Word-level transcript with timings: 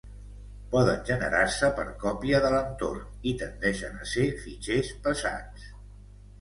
Poden 0.69 1.03
generar-se 1.09 1.69
per 1.81 1.85
còpia 2.05 2.41
de 2.47 2.51
l’entorn 2.55 3.29
i 3.33 3.35
tendeixen 3.45 4.03
a 4.07 4.11
ser 4.17 4.29
fitxers 4.43 4.93
pesats. 5.07 5.73